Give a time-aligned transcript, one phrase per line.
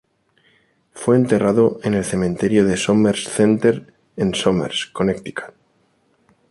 [0.93, 5.53] Fue enterrado en el cementerio de Somers Center en Somers, Connecticut.